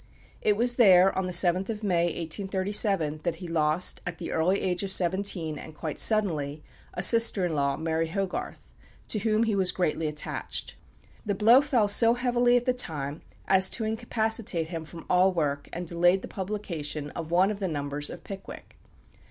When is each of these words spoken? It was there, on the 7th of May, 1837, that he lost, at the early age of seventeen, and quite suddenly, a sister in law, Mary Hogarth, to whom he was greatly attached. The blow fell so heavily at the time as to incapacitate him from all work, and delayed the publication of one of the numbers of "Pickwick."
It 0.41 0.57
was 0.57 0.77
there, 0.77 1.15
on 1.15 1.27
the 1.27 1.31
7th 1.31 1.69
of 1.69 1.83
May, 1.83 2.05
1837, 2.05 3.19
that 3.21 3.35
he 3.35 3.47
lost, 3.47 4.01
at 4.03 4.17
the 4.17 4.31
early 4.31 4.59
age 4.59 4.81
of 4.81 4.91
seventeen, 4.91 5.59
and 5.59 5.75
quite 5.75 5.99
suddenly, 5.99 6.63
a 6.95 7.03
sister 7.03 7.45
in 7.45 7.53
law, 7.53 7.77
Mary 7.77 8.07
Hogarth, 8.07 8.57
to 9.09 9.19
whom 9.19 9.43
he 9.43 9.53
was 9.55 9.71
greatly 9.71 10.07
attached. 10.07 10.75
The 11.23 11.35
blow 11.35 11.61
fell 11.61 11.87
so 11.87 12.15
heavily 12.15 12.57
at 12.57 12.65
the 12.65 12.73
time 12.73 13.21
as 13.47 13.69
to 13.69 13.83
incapacitate 13.83 14.69
him 14.69 14.85
from 14.85 15.05
all 15.07 15.31
work, 15.33 15.69
and 15.71 15.85
delayed 15.85 16.23
the 16.23 16.27
publication 16.27 17.11
of 17.11 17.29
one 17.29 17.51
of 17.51 17.59
the 17.59 17.67
numbers 17.67 18.09
of 18.09 18.23
"Pickwick." 18.23 18.77